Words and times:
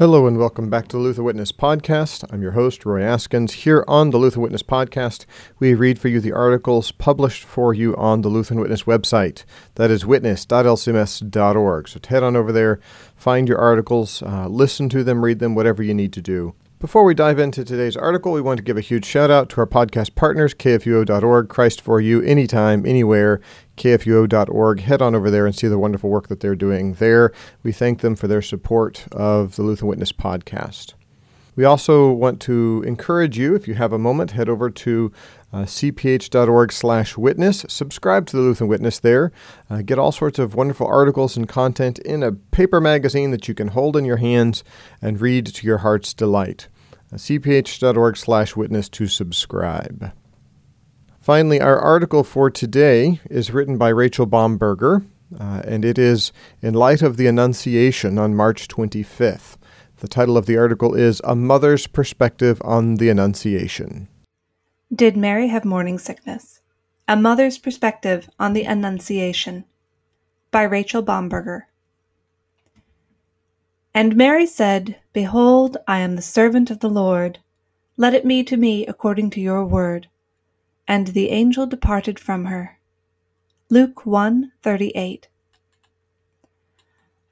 Hello 0.00 0.26
and 0.26 0.38
welcome 0.38 0.70
back 0.70 0.88
to 0.88 0.96
the 0.96 1.02
Lutheran 1.02 1.26
Witness 1.26 1.52
Podcast. 1.52 2.24
I'm 2.32 2.40
your 2.40 2.52
host, 2.52 2.86
Roy 2.86 3.02
Askins. 3.02 3.50
Here 3.50 3.84
on 3.86 4.08
the 4.08 4.16
Lutheran 4.16 4.40
Witness 4.44 4.62
Podcast, 4.62 5.26
we 5.58 5.74
read 5.74 5.98
for 5.98 6.08
you 6.08 6.20
the 6.20 6.32
articles 6.32 6.90
published 6.90 7.44
for 7.44 7.74
you 7.74 7.94
on 7.96 8.22
the 8.22 8.30
Lutheran 8.30 8.60
Witness 8.60 8.84
website. 8.84 9.44
That 9.74 9.90
is 9.90 10.06
witness.lcms.org. 10.06 11.88
So 11.88 12.00
head 12.08 12.22
on 12.22 12.34
over 12.34 12.50
there, 12.50 12.80
find 13.14 13.46
your 13.46 13.58
articles, 13.58 14.22
uh, 14.22 14.48
listen 14.48 14.88
to 14.88 15.04
them, 15.04 15.22
read 15.22 15.38
them, 15.38 15.54
whatever 15.54 15.82
you 15.82 15.92
need 15.92 16.14
to 16.14 16.22
do. 16.22 16.54
Before 16.80 17.04
we 17.04 17.12
dive 17.12 17.38
into 17.38 17.62
today's 17.62 17.94
article, 17.94 18.32
we 18.32 18.40
want 18.40 18.56
to 18.56 18.64
give 18.64 18.78
a 18.78 18.80
huge 18.80 19.04
shout 19.04 19.30
out 19.30 19.50
to 19.50 19.60
our 19.60 19.66
podcast 19.66 20.14
partners, 20.14 20.54
kfuo.org, 20.54 21.50
Christ 21.50 21.82
for 21.82 22.00
You, 22.00 22.22
anytime, 22.22 22.86
anywhere, 22.86 23.42
kfuo.org. 23.76 24.80
Head 24.80 25.02
on 25.02 25.14
over 25.14 25.30
there 25.30 25.44
and 25.44 25.54
see 25.54 25.68
the 25.68 25.78
wonderful 25.78 26.08
work 26.08 26.28
that 26.28 26.40
they're 26.40 26.56
doing 26.56 26.94
there. 26.94 27.32
We 27.62 27.72
thank 27.72 28.00
them 28.00 28.16
for 28.16 28.28
their 28.28 28.40
support 28.40 29.06
of 29.12 29.56
the 29.56 29.62
Lutheran 29.62 29.90
Witness 29.90 30.12
podcast. 30.12 30.94
We 31.60 31.66
also 31.66 32.10
want 32.10 32.40
to 32.42 32.82
encourage 32.86 33.36
you, 33.36 33.54
if 33.54 33.68
you 33.68 33.74
have 33.74 33.92
a 33.92 33.98
moment, 33.98 34.30
head 34.30 34.48
over 34.48 34.70
to 34.70 35.12
uh, 35.52 35.64
cph.org 35.64 36.72
slash 36.72 37.18
witness. 37.18 37.66
Subscribe 37.68 38.26
to 38.28 38.36
the 38.36 38.42
Lutheran 38.42 38.68
Witness 38.68 38.98
there. 38.98 39.32
Uh, 39.68 39.82
get 39.82 39.98
all 39.98 40.12
sorts 40.12 40.38
of 40.38 40.54
wonderful 40.54 40.86
articles 40.86 41.36
and 41.36 41.48
content 41.48 41.98
in 41.98 42.22
a 42.22 42.32
paper 42.32 42.80
magazine 42.80 43.30
that 43.32 43.48
you 43.48 43.54
can 43.54 43.68
hold 43.68 43.96
in 43.96 44.04
your 44.06 44.18
hands 44.18 44.62
and 45.02 45.20
read 45.20 45.44
to 45.46 45.66
your 45.66 45.78
heart's 45.78 46.14
delight. 46.14 46.68
Cph.org 47.16 48.16
slash 48.16 48.56
witness 48.56 48.88
to 48.90 49.06
subscribe. 49.06 50.12
Finally, 51.20 51.60
our 51.60 51.78
article 51.78 52.24
for 52.24 52.50
today 52.50 53.20
is 53.28 53.50
written 53.50 53.76
by 53.76 53.88
Rachel 53.88 54.26
Bomberger, 54.26 55.04
uh, 55.38 55.62
and 55.64 55.84
it 55.84 55.98
is 55.98 56.32
In 56.62 56.74
Light 56.74 57.02
of 57.02 57.16
the 57.16 57.26
Annunciation 57.26 58.18
on 58.18 58.34
March 58.34 58.68
25th. 58.68 59.56
The 59.98 60.08
title 60.08 60.38
of 60.38 60.46
the 60.46 60.56
article 60.56 60.94
is 60.94 61.20
A 61.24 61.36
Mother's 61.36 61.86
Perspective 61.86 62.60
on 62.64 62.94
the 62.94 63.10
Annunciation. 63.10 64.08
Did 64.94 65.16
Mary 65.16 65.48
have 65.48 65.64
morning 65.64 65.98
sickness? 65.98 66.60
A 67.06 67.16
Mother's 67.16 67.58
Perspective 67.58 68.30
on 68.38 68.54
the 68.54 68.64
Annunciation 68.64 69.64
by 70.50 70.62
Rachel 70.62 71.02
Bomberger. 71.02 71.64
And 73.92 74.14
Mary 74.14 74.46
said, 74.46 74.96
Behold, 75.12 75.76
I 75.88 75.98
am 75.98 76.14
the 76.14 76.22
servant 76.22 76.70
of 76.70 76.78
the 76.78 76.88
Lord. 76.88 77.40
Let 77.96 78.14
it 78.14 78.26
be 78.26 78.44
to 78.44 78.56
me 78.56 78.86
according 78.86 79.30
to 79.30 79.40
your 79.40 79.64
word. 79.64 80.08
And 80.86 81.08
the 81.08 81.30
angel 81.30 81.66
departed 81.66 82.18
from 82.18 82.44
her. 82.44 82.78
Luke 83.68 84.06
1 84.06 84.52
38. 84.62 85.28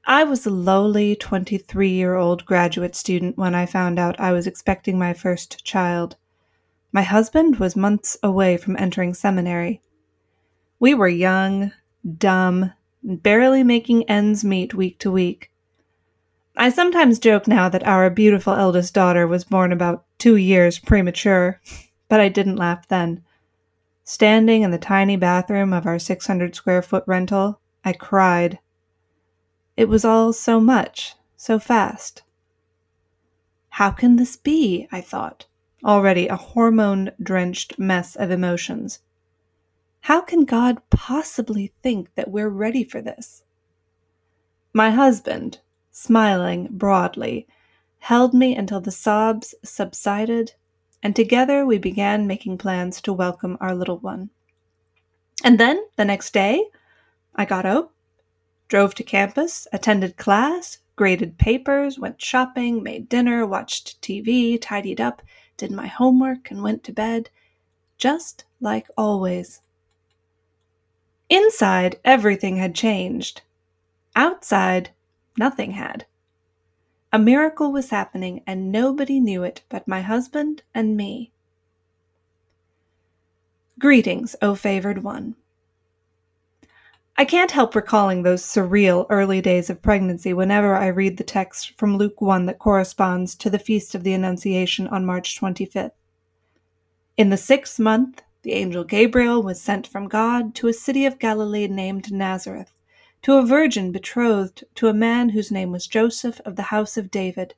I 0.05 0.25
was 0.25 0.47
a 0.47 0.51
lowly 0.51 1.15
23 1.15 1.91
year 1.91 2.15
old 2.17 2.45
graduate 2.45 2.97
student 2.97 3.37
when 3.37 3.55
I 3.55 3.67
found 3.67 3.99
out 3.99 4.19
I 4.19 4.33
was 4.33 4.47
expecting 4.47 4.99
my 4.99 5.13
first 5.13 5.65
child. 5.65 6.17
My 6.91 7.03
husband 7.03 7.57
was 7.57 7.77
months 7.77 8.17
away 8.23 8.57
from 8.57 8.77
entering 8.79 9.15
seminary. 9.15 9.81
We 10.81 10.95
were 10.95 11.09
young, 11.09 11.73
dumb, 12.17 12.73
barely 13.03 13.63
making 13.63 14.09
ends 14.09 14.45
meet 14.45 14.75
week 14.75 14.99
to 15.01 15.11
week. 15.11 15.53
I 16.61 16.71
sometimes 16.71 17.21
joke 17.21 17.47
now 17.47 17.69
that 17.69 17.87
our 17.87 18.11
beautiful 18.11 18.53
eldest 18.53 18.93
daughter 18.93 19.29
was 19.29 19.45
born 19.45 19.71
about 19.71 20.05
two 20.19 20.35
years 20.35 20.81
premature, 20.81 21.61
but 22.09 22.19
I 22.19 22.29
didn't 22.29 22.57
laugh 22.57 22.89
then. 22.89 23.23
Standing 24.03 24.63
in 24.63 24.73
the 24.73 24.79
tiny 24.79 25.15
bathroom 25.15 25.73
of 25.73 25.87
our 25.87 26.01
600 26.01 26.57
square 26.57 26.83
foot 26.83 27.05
rental, 27.07 27.61
I 27.85 27.93
cried 27.93 28.59
it 29.77 29.89
was 29.89 30.05
all 30.05 30.33
so 30.33 30.59
much, 30.59 31.15
so 31.37 31.61
fast. 31.61 32.25
How 33.69 33.93
can 33.93 34.17
this 34.17 34.35
be? 34.35 34.89
I 34.91 35.01
thought, 35.01 35.47
already 35.85 36.27
a 36.27 36.35
hormone 36.35 37.13
drenched 37.23 37.79
mess 37.79 38.17
of 38.17 38.33
emotions. 38.33 38.99
How 40.01 40.21
can 40.21 40.45
God 40.45 40.83
possibly 40.91 41.73
think 41.85 42.13
that 42.17 42.33
we're 42.33 42.49
ready 42.49 42.83
for 42.83 43.01
this? 43.01 43.45
My 44.73 44.91
husband, 44.91 45.61
smiling 46.01 46.69
broadly, 46.71 47.45
held 47.99 48.33
me 48.33 48.55
until 48.55 48.81
the 48.81 48.91
sobs 48.93 49.53
subsided, 49.65 50.53
and 51.03 51.17
together 51.17 51.67
we 51.67 51.77
began 51.77 52.25
making 52.25 52.57
plans 52.57 53.01
to 53.01 53.13
welcome 53.13 53.59
our 53.61 53.75
little 53.75 53.99
one. 53.99 54.31
And 55.43 55.59
then, 55.59 55.85
the 55.97 56.05
next 56.05 56.33
day, 56.33 56.65
I 57.35 57.45
got 57.45 57.67
up, 57.67 57.93
drove 58.69 58.95
to 58.95 59.03
campus, 59.03 59.67
attended 59.73 60.17
class, 60.17 60.79
graded 60.95 61.37
papers, 61.37 61.99
went 61.99 62.23
shopping, 62.23 62.81
made 62.81 63.09
dinner, 63.09 63.45
watched 63.45 64.01
TV, 64.01 64.57
tidied 64.61 65.01
up, 65.01 65.21
did 65.57 65.73
my 65.73 65.89
homework, 65.89 66.49
and 66.53 66.63
went 66.63 66.85
to 66.85 66.93
bed, 66.93 67.29
just 67.97 68.45
like 68.61 68.87
always. 68.97 69.63
Inside, 71.29 71.99
everything 72.05 72.57
had 72.57 72.77
changed. 72.77 73.43
Outside, 74.15 74.91
nothing 75.39 75.73
had. 75.73 76.07
A 77.13 77.19
miracle 77.19 77.73
was 77.73 77.91
happening, 77.91 78.43
and 78.47 78.71
nobody 78.71 79.21
knew 79.21 79.43
it 79.43 79.63
but 79.69 79.89
my 79.89 80.03
husband 80.03 80.63
and 80.75 80.97
me. 80.97 81.33
Greetings, 83.79 84.37
O 84.43 84.55
favored 84.55 85.03
one. 85.05 85.37
I 87.17 87.25
can't 87.25 87.51
help 87.51 87.75
recalling 87.75 88.23
those 88.23 88.43
surreal 88.43 89.07
early 89.11 89.41
days 89.41 89.71
of 89.71 89.83
pregnancy 89.83 90.33
whenever 90.33 90.77
I 90.77 90.87
read 90.87 91.17
the 91.17 91.25
text 91.25 91.77
from 91.77 91.97
Luke 91.97 92.21
1 92.21 92.47
that 92.47 92.61
corresponds 92.61 93.35
to 93.37 93.51
the 93.51 93.59
Feast 93.59 93.95
of 93.95 94.05
the 94.05 94.13
Annunciation 94.13 94.87
on 94.87 95.05
March 95.05 95.41
25th. 95.41 95.91
In 97.17 97.31
the 97.31 97.37
sixth 97.37 97.81
month, 97.81 98.23
the 98.43 98.53
angel 98.53 98.85
Gabriel 98.85 99.43
was 99.43 99.61
sent 99.61 99.87
from 99.87 100.07
God 100.07 100.55
to 100.55 100.69
a 100.69 100.73
city 100.73 101.07
of 101.07 101.19
Galilee 101.19 101.67
named 101.67 102.13
Nazareth, 102.13 102.78
to 103.23 103.37
a 103.37 103.45
virgin 103.45 103.93
betrothed 103.93 104.65
to 104.77 104.89
a 104.89 104.95
man 104.95 105.31
whose 105.31 105.51
name 105.51 105.73
was 105.73 105.87
Joseph 105.87 106.41
of 106.45 106.57
the 106.57 106.71
house 106.75 106.97
of 106.97 107.11
David, 107.11 107.55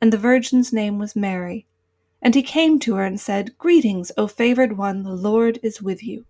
and 0.00 0.12
the 0.12 0.18
virgin's 0.18 0.72
name 0.72 0.98
was 0.98 1.16
Mary. 1.16 1.66
And 2.20 2.34
he 2.34 2.42
came 2.42 2.78
to 2.80 2.94
her 2.94 3.04
and 3.04 3.20
said, 3.20 3.58
Greetings, 3.58 4.12
O 4.16 4.26
favored 4.26 4.76
one, 4.78 5.02
the 5.02 5.14
Lord 5.14 5.58
is 5.62 5.82
with 5.82 6.04
you. 6.04 6.24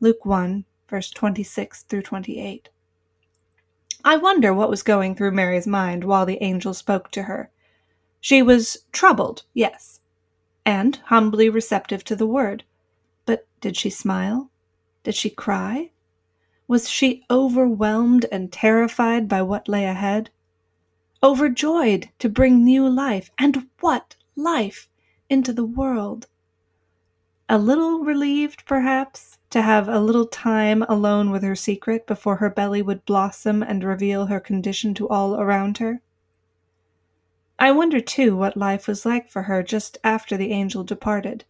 Luke 0.00 0.24
1, 0.24 0.64
verse 0.88 1.10
26 1.10 1.82
through 1.82 2.02
28. 2.02 2.68
I 4.04 4.16
wonder 4.16 4.52
what 4.52 4.70
was 4.70 4.82
going 4.82 5.14
through 5.14 5.30
Mary's 5.32 5.66
mind 5.66 6.04
while 6.04 6.26
the 6.26 6.42
angel 6.42 6.74
spoke 6.74 7.10
to 7.12 7.24
her. 7.24 7.50
She 8.20 8.42
was 8.42 8.78
troubled, 8.92 9.44
yes, 9.54 10.00
and 10.64 10.96
humbly 11.06 11.48
receptive 11.48 12.04
to 12.04 12.16
the 12.16 12.26
word. 12.26 12.64
But 13.26 13.46
did 13.60 13.76
she 13.76 13.90
smile? 13.90 14.50
Did 15.02 15.14
she 15.14 15.30
cry? 15.30 15.90
Was 16.72 16.88
she 16.88 17.22
overwhelmed 17.30 18.24
and 18.32 18.50
terrified 18.50 19.28
by 19.28 19.42
what 19.42 19.68
lay 19.68 19.84
ahead? 19.84 20.30
Overjoyed 21.22 22.08
to 22.18 22.30
bring 22.30 22.64
new 22.64 22.88
life, 22.88 23.30
and 23.38 23.68
what 23.80 24.16
life, 24.36 24.88
into 25.28 25.52
the 25.52 25.66
world? 25.66 26.28
A 27.46 27.58
little 27.58 28.04
relieved, 28.04 28.64
perhaps, 28.64 29.38
to 29.50 29.60
have 29.60 29.86
a 29.86 30.00
little 30.00 30.24
time 30.24 30.82
alone 30.84 31.30
with 31.30 31.42
her 31.42 31.54
secret 31.54 32.06
before 32.06 32.36
her 32.36 32.48
belly 32.48 32.80
would 32.80 33.04
blossom 33.04 33.62
and 33.62 33.84
reveal 33.84 34.24
her 34.28 34.40
condition 34.40 34.94
to 34.94 35.06
all 35.10 35.38
around 35.38 35.76
her? 35.76 36.00
I 37.58 37.70
wonder, 37.72 38.00
too, 38.00 38.34
what 38.34 38.56
life 38.56 38.88
was 38.88 39.04
like 39.04 39.28
for 39.28 39.42
her 39.42 39.62
just 39.62 39.98
after 40.02 40.38
the 40.38 40.52
angel 40.52 40.84
departed. 40.84 41.44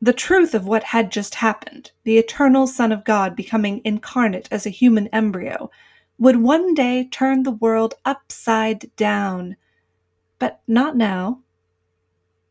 The 0.00 0.12
truth 0.12 0.54
of 0.54 0.66
what 0.66 0.84
had 0.84 1.10
just 1.10 1.34
happened, 1.36 1.90
the 2.04 2.18
eternal 2.18 2.66
Son 2.68 2.92
of 2.92 3.04
God 3.04 3.34
becoming 3.34 3.80
incarnate 3.84 4.48
as 4.50 4.64
a 4.64 4.70
human 4.70 5.08
embryo, 5.08 5.70
would 6.18 6.36
one 6.36 6.72
day 6.74 7.08
turn 7.10 7.42
the 7.42 7.50
world 7.50 7.94
upside 8.04 8.94
down. 8.96 9.56
But 10.38 10.60
not 10.68 10.96
now. 10.96 11.40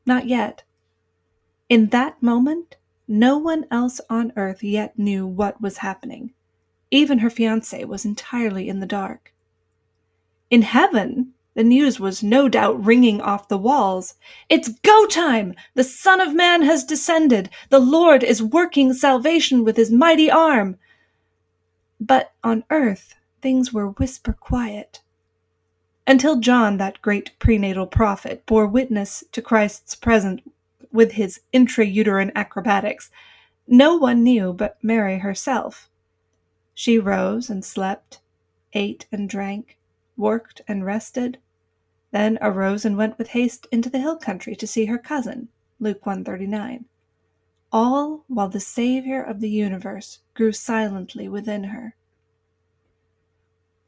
Not 0.05 0.27
yet. 0.27 0.63
In 1.69 1.87
that 1.87 2.21
moment, 2.21 2.75
no 3.07 3.37
one 3.37 3.65
else 3.71 4.01
on 4.09 4.33
earth 4.35 4.61
yet 4.61 4.99
knew 4.99 5.25
what 5.25 5.61
was 5.61 5.77
happening. 5.77 6.33
Even 6.91 7.19
her 7.19 7.29
fiance 7.29 7.83
was 7.85 8.05
entirely 8.05 8.67
in 8.67 8.81
the 8.81 8.85
dark. 8.85 9.33
In 10.49 10.61
heaven, 10.61 11.33
the 11.57 11.63
news 11.63 11.99
was 11.99 12.21
no 12.21 12.47
doubt 12.47 12.85
ringing 12.85 13.19
off 13.19 13.47
the 13.47 13.57
walls. 13.57 14.13
It's 14.47 14.69
go 14.69 15.07
time! 15.07 15.55
The 15.73 15.83
Son 15.83 16.21
of 16.21 16.35
Man 16.35 16.61
has 16.61 16.83
descended! 16.83 17.49
The 17.69 17.79
Lord 17.79 18.23
is 18.23 18.43
working 18.43 18.93
salvation 18.93 19.63
with 19.63 19.75
his 19.75 19.89
mighty 19.89 20.29
arm! 20.29 20.77
But 21.99 22.31
on 22.43 22.63
earth, 22.69 23.15
things 23.41 23.73
were 23.73 23.87
whisper 23.87 24.33
quiet. 24.33 25.01
Until 26.05 26.35
John, 26.35 26.77
that 26.77 27.01
great 27.01 27.31
prenatal 27.39 27.87
prophet, 27.87 28.45
bore 28.45 28.67
witness 28.67 29.23
to 29.31 29.41
Christ's 29.41 29.95
presence 29.95 30.41
with 30.91 31.13
his 31.13 31.41
intrauterine 31.51 32.31
acrobatics, 32.35 33.09
no 33.67 33.95
one 33.97 34.23
knew 34.23 34.53
but 34.53 34.77
Mary 34.83 35.17
herself. 35.17 35.89
She 36.75 36.99
rose 36.99 37.49
and 37.49 37.65
slept, 37.65 38.19
ate 38.73 39.07
and 39.11 39.27
drank, 39.27 39.79
worked 40.15 40.61
and 40.67 40.85
rested, 40.85 41.39
then 42.17 42.39
arose 42.41 42.83
and 42.83 42.97
went 42.97 43.15
with 43.19 43.27
haste 43.27 43.67
into 43.71 43.91
the 43.91 43.99
hill 43.99 44.17
country 44.17 44.55
to 44.55 44.65
see 44.65 44.85
her 44.85 44.97
cousin. 44.97 45.49
Luke 45.79 46.03
139. 46.03 46.85
All 47.71 48.23
while 48.27 48.49
the 48.49 48.59
Savior 48.59 49.21
of 49.21 49.39
the 49.39 49.51
universe 49.51 50.17
grew 50.33 50.51
silently 50.51 51.29
within 51.29 51.65
her. 51.65 51.95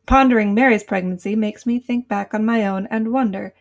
Pondering 0.06 0.54
Mary's 0.54 0.84
pregnancy 0.84 1.36
makes 1.36 1.66
me 1.66 1.80
think 1.80 2.08
back 2.08 2.36
on 2.36 2.46
my 2.46 2.68
own 2.68 2.86
and 2.92 3.12
wonder 3.12 3.56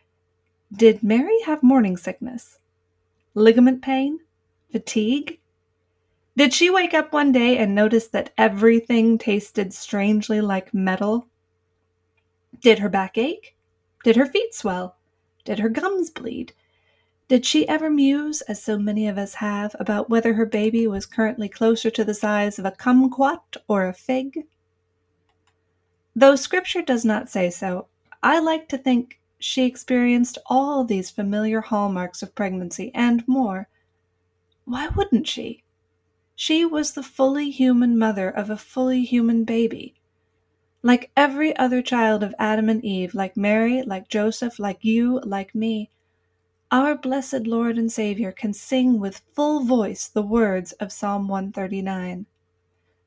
did 0.70 1.02
Mary 1.02 1.40
have 1.46 1.62
morning 1.62 1.96
sickness? 1.96 2.58
Ligament 3.34 3.80
pain? 3.80 4.20
Fatigue? 4.70 5.38
Did 6.36 6.52
she 6.52 6.68
wake 6.68 6.92
up 6.92 7.10
one 7.10 7.32
day 7.32 7.56
and 7.56 7.74
notice 7.74 8.06
that 8.08 8.34
everything 8.36 9.16
tasted 9.16 9.72
strangely 9.72 10.42
like 10.42 10.74
metal? 10.74 11.26
Did 12.60 12.80
her 12.80 12.90
back 12.90 13.16
ache? 13.16 13.54
Did 14.04 14.16
her 14.16 14.26
feet 14.26 14.54
swell? 14.54 14.96
Did 15.44 15.58
her 15.58 15.68
gums 15.68 16.10
bleed? 16.10 16.52
Did 17.28 17.44
she 17.44 17.68
ever 17.68 17.90
muse, 17.90 18.40
as 18.42 18.62
so 18.62 18.78
many 18.78 19.06
of 19.06 19.18
us 19.18 19.34
have, 19.34 19.76
about 19.78 20.08
whether 20.08 20.32
her 20.34 20.46
baby 20.46 20.86
was 20.86 21.04
currently 21.04 21.48
closer 21.48 21.90
to 21.90 22.04
the 22.04 22.14
size 22.14 22.58
of 22.58 22.64
a 22.64 22.70
kumquat 22.70 23.56
or 23.68 23.86
a 23.86 23.92
fig? 23.92 24.46
Though 26.16 26.36
Scripture 26.36 26.82
does 26.82 27.04
not 27.04 27.28
say 27.28 27.50
so, 27.50 27.88
I 28.22 28.40
like 28.40 28.68
to 28.70 28.78
think 28.78 29.20
she 29.38 29.64
experienced 29.64 30.38
all 30.46 30.84
these 30.84 31.10
familiar 31.10 31.60
hallmarks 31.60 32.22
of 32.22 32.34
pregnancy 32.34 32.90
and 32.94 33.26
more. 33.28 33.68
Why 34.64 34.88
wouldn't 34.88 35.28
she? 35.28 35.64
She 36.34 36.64
was 36.64 36.92
the 36.92 37.02
fully 37.02 37.50
human 37.50 37.98
mother 37.98 38.30
of 38.30 38.48
a 38.48 38.56
fully 38.56 39.04
human 39.04 39.44
baby. 39.44 39.97
Like 40.82 41.10
every 41.16 41.56
other 41.56 41.82
child 41.82 42.22
of 42.22 42.34
Adam 42.38 42.68
and 42.68 42.84
Eve, 42.84 43.14
like 43.14 43.36
Mary, 43.36 43.82
like 43.82 44.08
Joseph, 44.08 44.58
like 44.58 44.84
you, 44.84 45.20
like 45.24 45.54
me, 45.54 45.90
our 46.70 46.94
blessed 46.94 47.46
Lord 47.46 47.78
and 47.78 47.90
Savior 47.90 48.30
can 48.30 48.52
sing 48.52 49.00
with 49.00 49.22
full 49.32 49.64
voice 49.64 50.06
the 50.06 50.22
words 50.22 50.72
of 50.72 50.92
Psalm 50.92 51.26
139 51.26 52.26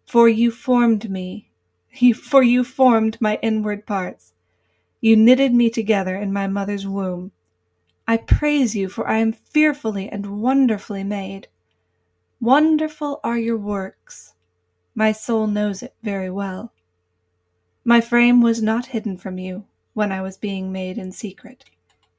For 0.05 0.27
you 0.27 0.49
formed 0.49 1.11
me, 1.11 1.51
for 2.15 2.41
you 2.41 2.63
formed 2.63 3.21
my 3.21 3.37
inward 3.43 3.85
parts. 3.85 4.33
You 4.99 5.15
knitted 5.15 5.53
me 5.53 5.69
together 5.69 6.15
in 6.15 6.33
my 6.33 6.47
mother's 6.47 6.87
womb. 6.87 7.31
I 8.07 8.17
praise 8.17 8.75
you, 8.75 8.89
for 8.89 9.07
I 9.07 9.19
am 9.19 9.31
fearfully 9.31 10.09
and 10.09 10.41
wonderfully 10.41 11.03
made. 11.03 11.47
Wonderful 12.39 13.19
are 13.23 13.37
your 13.37 13.57
works. 13.57 14.33
My 14.95 15.11
soul 15.11 15.45
knows 15.45 15.83
it 15.83 15.95
very 16.01 16.31
well. 16.31 16.73
My 17.83 17.99
frame 17.99 18.41
was 18.41 18.61
not 18.61 18.87
hidden 18.87 19.17
from 19.17 19.39
you 19.39 19.65
when 19.93 20.11
I 20.11 20.21
was 20.21 20.37
being 20.37 20.71
made 20.71 20.99
in 20.99 21.11
secret, 21.11 21.65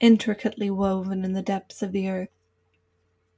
intricately 0.00 0.70
woven 0.70 1.24
in 1.24 1.34
the 1.34 1.42
depths 1.42 1.82
of 1.82 1.92
the 1.92 2.08
earth. 2.08 2.30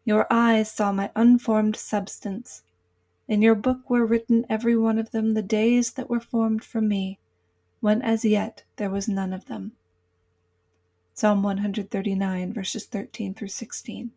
Your 0.07 0.27
eyes 0.31 0.71
saw 0.71 0.91
my 0.91 1.11
unformed 1.15 1.77
substance. 1.77 2.63
In 3.29 3.43
your 3.43 3.55
book 3.55 3.91
were 3.91 4.07
written 4.07 4.47
every 4.49 4.77
one 4.77 4.99
of 4.99 5.11
them 5.11 5.35
the 5.35 5.43
days 5.43 5.93
that 5.93 6.09
were 6.09 6.21
formed 6.21 6.65
for 6.65 6.81
me 6.81 7.19
when 7.81 8.01
as 8.01 8.25
yet 8.25 8.65
there 8.77 8.91
was 8.91 9.07
none 9.07 9.35
of 9.35 9.45
them. 9.45 9.73
Psalm 11.13 11.43
139, 11.43 12.53
verses 12.55 12.87
13 12.87 13.35
through 13.35 13.49
16. 13.49 14.11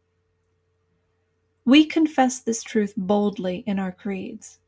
We 1.65 1.85
confess 1.85 2.39
this 2.39 2.63
truth 2.63 2.93
boldly 2.95 3.65
in 3.67 3.77
our 3.77 3.91
creeds. 3.91 4.59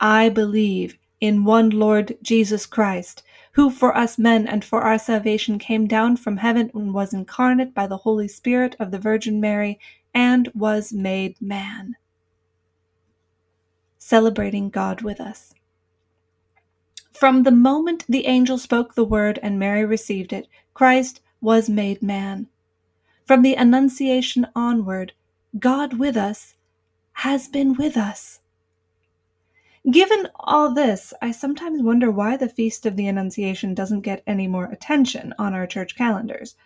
I 0.00 0.28
believe 0.28 0.98
in 1.20 1.44
one 1.44 1.70
Lord 1.70 2.16
Jesus 2.22 2.66
Christ, 2.66 3.22
who 3.52 3.70
for 3.70 3.96
us 3.96 4.18
men 4.18 4.46
and 4.46 4.64
for 4.64 4.82
our 4.82 4.98
salvation 4.98 5.58
came 5.58 5.86
down 5.86 6.16
from 6.16 6.36
heaven 6.36 6.70
and 6.74 6.92
was 6.92 7.14
incarnate 7.14 7.74
by 7.74 7.86
the 7.86 7.98
Holy 7.98 8.28
Spirit 8.28 8.76
of 8.78 8.90
the 8.90 8.98
Virgin 8.98 9.40
Mary 9.40 9.78
and 10.14 10.50
was 10.54 10.92
made 10.92 11.40
man. 11.40 11.96
Celebrating 13.98 14.70
God 14.70 15.02
with 15.02 15.20
us. 15.20 15.54
From 17.12 17.44
the 17.44 17.50
moment 17.50 18.04
the 18.08 18.26
angel 18.26 18.58
spoke 18.58 18.94
the 18.94 19.04
word 19.04 19.38
and 19.42 19.58
Mary 19.58 19.84
received 19.84 20.34
it, 20.34 20.48
Christ 20.74 21.20
was 21.40 21.68
made 21.68 22.02
man. 22.02 22.48
From 23.24 23.42
the 23.42 23.54
Annunciation 23.54 24.46
onward, 24.54 25.14
God 25.58 25.94
with 25.94 26.16
us 26.16 26.54
has 27.12 27.48
been 27.48 27.74
with 27.74 27.96
us. 27.96 28.40
Given 29.90 30.26
all 30.40 30.74
this, 30.74 31.14
I 31.22 31.30
sometimes 31.30 31.80
wonder 31.80 32.10
why 32.10 32.36
the 32.36 32.48
Feast 32.48 32.86
of 32.86 32.96
the 32.96 33.06
Annunciation 33.06 33.72
doesn't 33.72 34.00
get 34.00 34.24
any 34.26 34.48
more 34.48 34.64
attention 34.64 35.32
on 35.38 35.54
our 35.54 35.64
church 35.64 35.94
calendars. 35.94 36.56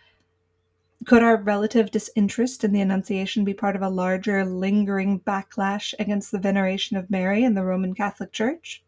Could 1.04 1.22
our 1.22 1.36
relative 1.36 1.90
disinterest 1.90 2.64
in 2.64 2.72
the 2.72 2.80
Annunciation 2.80 3.44
be 3.44 3.52
part 3.52 3.76
of 3.76 3.82
a 3.82 3.90
larger, 3.90 4.46
lingering 4.46 5.20
backlash 5.20 5.92
against 5.98 6.30
the 6.30 6.38
veneration 6.38 6.96
of 6.96 7.10
Mary 7.10 7.44
in 7.44 7.52
the 7.52 7.62
Roman 7.62 7.94
Catholic 7.94 8.32
Church? 8.32 8.82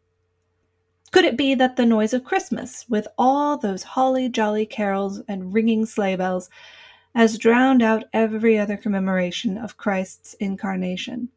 Could 1.10 1.26
it 1.26 1.36
be 1.36 1.54
that 1.54 1.76
the 1.76 1.84
noise 1.84 2.14
of 2.14 2.24
Christmas, 2.24 2.88
with 2.88 3.06
all 3.18 3.58
those 3.58 3.82
holly 3.82 4.30
jolly 4.30 4.64
carols 4.64 5.20
and 5.28 5.52
ringing 5.52 5.84
sleigh 5.84 6.16
bells, 6.16 6.48
has 7.14 7.36
drowned 7.36 7.82
out 7.82 8.04
every 8.14 8.58
other 8.58 8.78
commemoration 8.78 9.58
of 9.58 9.76
Christ's 9.76 10.32
incarnation? 10.34 11.28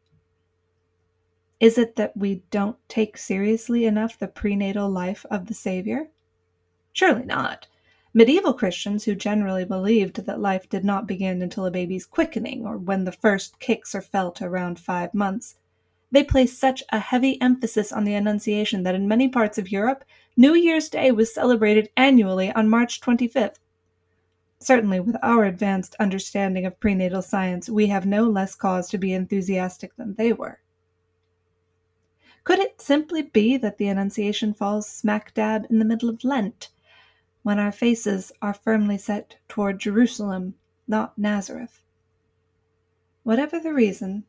Is 1.58 1.78
it 1.78 1.96
that 1.96 2.14
we 2.14 2.42
don't 2.50 2.76
take 2.86 3.16
seriously 3.16 3.86
enough 3.86 4.18
the 4.18 4.28
prenatal 4.28 4.90
life 4.90 5.24
of 5.30 5.46
the 5.46 5.54
Savior? 5.54 6.08
Surely 6.92 7.24
not. 7.24 7.66
Medieval 8.12 8.52
Christians, 8.52 9.04
who 9.04 9.14
generally 9.14 9.64
believed 9.64 10.26
that 10.26 10.40
life 10.40 10.68
did 10.68 10.84
not 10.84 11.06
begin 11.06 11.40
until 11.40 11.64
a 11.64 11.70
baby's 11.70 12.04
quickening 12.04 12.66
or 12.66 12.76
when 12.76 13.04
the 13.04 13.12
first 13.12 13.58
kicks 13.58 13.94
are 13.94 14.02
felt 14.02 14.42
around 14.42 14.78
five 14.78 15.14
months, 15.14 15.56
they 16.10 16.22
placed 16.22 16.58
such 16.58 16.82
a 16.90 16.98
heavy 16.98 17.40
emphasis 17.40 17.90
on 17.90 18.04
the 18.04 18.14
Annunciation 18.14 18.82
that 18.82 18.94
in 18.94 19.08
many 19.08 19.28
parts 19.28 19.56
of 19.56 19.72
Europe, 19.72 20.04
New 20.36 20.54
Year's 20.54 20.90
Day 20.90 21.10
was 21.10 21.32
celebrated 21.32 21.88
annually 21.96 22.52
on 22.52 22.68
March 22.68 23.00
25th. 23.00 23.56
Certainly, 24.58 25.00
with 25.00 25.16
our 25.22 25.44
advanced 25.44 25.96
understanding 25.98 26.66
of 26.66 26.80
prenatal 26.80 27.22
science, 27.22 27.70
we 27.70 27.86
have 27.86 28.04
no 28.04 28.24
less 28.24 28.54
cause 28.54 28.90
to 28.90 28.98
be 28.98 29.14
enthusiastic 29.14 29.96
than 29.96 30.14
they 30.14 30.34
were. 30.34 30.60
Could 32.46 32.60
it 32.60 32.80
simply 32.80 33.22
be 33.22 33.56
that 33.56 33.76
the 33.76 33.88
Annunciation 33.88 34.54
falls 34.54 34.88
smack 34.88 35.34
dab 35.34 35.66
in 35.68 35.80
the 35.80 35.84
middle 35.84 36.08
of 36.08 36.22
Lent, 36.22 36.70
when 37.42 37.58
our 37.58 37.72
faces 37.72 38.30
are 38.40 38.54
firmly 38.54 38.98
set 38.98 39.34
toward 39.48 39.80
Jerusalem, 39.80 40.54
not 40.86 41.18
Nazareth? 41.18 41.82
Whatever 43.24 43.58
the 43.58 43.74
reason, 43.74 44.26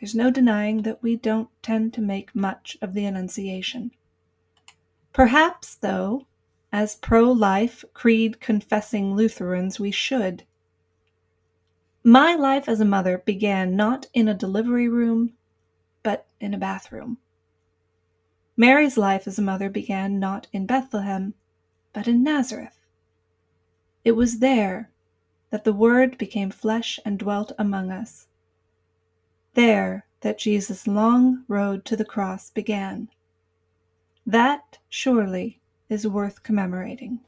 there's 0.00 0.12
no 0.12 0.28
denying 0.28 0.82
that 0.82 1.04
we 1.04 1.14
don't 1.14 1.50
tend 1.62 1.94
to 1.94 2.00
make 2.00 2.34
much 2.34 2.76
of 2.82 2.94
the 2.94 3.04
Annunciation. 3.04 3.92
Perhaps, 5.12 5.76
though, 5.76 6.26
as 6.72 6.96
pro 6.96 7.30
life, 7.30 7.84
creed 7.94 8.40
confessing 8.40 9.14
Lutherans, 9.14 9.78
we 9.78 9.92
should. 9.92 10.42
My 12.02 12.34
life 12.34 12.68
as 12.68 12.80
a 12.80 12.84
mother 12.84 13.18
began 13.18 13.76
not 13.76 14.08
in 14.12 14.26
a 14.26 14.34
delivery 14.34 14.88
room, 14.88 15.34
but 16.02 16.26
in 16.40 16.54
a 16.54 16.58
bathroom. 16.58 17.18
Mary's 18.56 18.98
life 18.98 19.26
as 19.26 19.38
a 19.38 19.42
mother 19.42 19.70
began 19.70 20.18
not 20.18 20.46
in 20.52 20.66
Bethlehem, 20.66 21.34
but 21.92 22.08
in 22.08 22.22
Nazareth. 22.22 22.78
It 24.04 24.12
was 24.12 24.38
there 24.40 24.90
that 25.50 25.64
the 25.64 25.72
Word 25.72 26.18
became 26.18 26.50
flesh 26.50 26.98
and 27.04 27.18
dwelt 27.18 27.52
among 27.58 27.90
us 27.90 28.26
there 29.54 30.06
that 30.20 30.38
Jesus' 30.38 30.86
long 30.86 31.44
road 31.48 31.84
to 31.86 31.96
the 31.96 32.04
cross 32.04 32.50
began. 32.50 33.08
That, 34.26 34.78
surely, 34.88 35.60
is 35.88 36.06
worth 36.06 36.42
commemorating. 36.42 37.20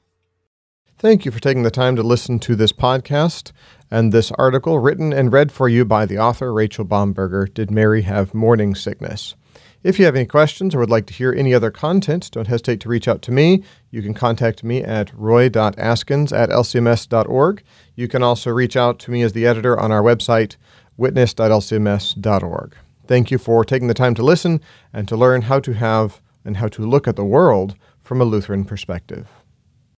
Thank 0.96 1.24
you 1.24 1.32
for 1.32 1.40
taking 1.40 1.64
the 1.64 1.70
time 1.70 1.96
to 1.96 2.02
listen 2.02 2.38
to 2.40 2.54
this 2.54 2.72
podcast 2.72 3.50
and 3.90 4.12
this 4.12 4.30
article 4.32 4.78
written 4.78 5.12
and 5.12 5.32
read 5.32 5.50
for 5.50 5.68
you 5.68 5.84
by 5.84 6.06
the 6.06 6.18
author 6.18 6.52
Rachel 6.52 6.84
Bomberger 6.84 7.52
Did 7.52 7.70
Mary 7.70 8.02
Have 8.02 8.32
Morning 8.32 8.74
Sickness? 8.74 9.34
If 9.84 9.98
you 9.98 10.06
have 10.06 10.16
any 10.16 10.24
questions 10.24 10.74
or 10.74 10.78
would 10.78 10.88
like 10.88 11.04
to 11.06 11.12
hear 11.12 11.30
any 11.30 11.52
other 11.52 11.70
content, 11.70 12.30
don't 12.32 12.48
hesitate 12.48 12.80
to 12.80 12.88
reach 12.88 13.06
out 13.06 13.20
to 13.20 13.30
me. 13.30 13.62
You 13.90 14.00
can 14.00 14.14
contact 14.14 14.64
me 14.64 14.82
at 14.82 15.12
roy.askins 15.14 16.32
at 16.32 16.48
lcms.org. 16.48 17.62
You 17.94 18.08
can 18.08 18.22
also 18.22 18.50
reach 18.50 18.78
out 18.78 18.98
to 19.00 19.10
me 19.10 19.20
as 19.20 19.34
the 19.34 19.46
editor 19.46 19.78
on 19.78 19.92
our 19.92 20.02
website, 20.02 20.56
witness.lcms.org. 20.96 22.74
Thank 23.06 23.30
you 23.30 23.36
for 23.36 23.62
taking 23.62 23.88
the 23.88 23.92
time 23.92 24.14
to 24.14 24.22
listen 24.22 24.62
and 24.90 25.06
to 25.06 25.18
learn 25.18 25.42
how 25.42 25.60
to 25.60 25.74
have 25.74 26.22
and 26.46 26.56
how 26.56 26.68
to 26.68 26.86
look 26.86 27.06
at 27.06 27.16
the 27.16 27.24
world 27.24 27.76
from 28.02 28.22
a 28.22 28.24
Lutheran 28.24 28.64
perspective. 28.64 29.28